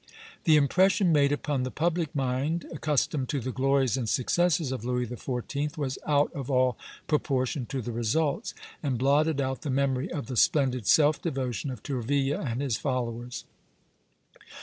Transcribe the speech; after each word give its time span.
The 0.45 0.55
impression 0.55 1.11
made 1.11 1.31
upon 1.31 1.61
the 1.61 1.69
public 1.69 2.15
mind, 2.15 2.65
accustomed 2.73 3.29
to 3.29 3.39
the 3.39 3.51
glories 3.51 3.97
and 3.97 4.09
successes 4.09 4.71
of 4.71 4.83
Louis 4.83 5.05
XIV., 5.05 5.77
was 5.77 5.99
out 6.07 6.33
of 6.33 6.49
all 6.49 6.75
proportion 7.05 7.67
to 7.67 7.83
the 7.83 7.91
results, 7.91 8.55
and 8.81 8.97
blotted 8.97 9.39
out 9.39 9.61
the 9.61 9.69
memory 9.69 10.11
of 10.11 10.25
the 10.25 10.37
splendid 10.37 10.87
self 10.87 11.21
devotion 11.21 11.69
of 11.69 11.83
Tourville 11.83 12.41
and 12.41 12.63
his 12.63 12.77
followers. 12.77 13.45